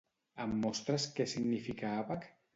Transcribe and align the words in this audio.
Em 0.45 0.55
mostres 0.63 1.05
què 1.19 1.29
significa 1.35 1.95
àbac? 2.01 2.29